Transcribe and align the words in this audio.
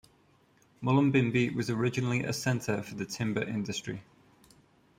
Mullumbimby 0.81 1.53
was 1.53 1.69
originally 1.69 2.23
a 2.23 2.33
centre 2.33 2.81
for 2.81 2.95
the 2.95 3.05
timber 3.05 3.43
industry. 3.43 4.01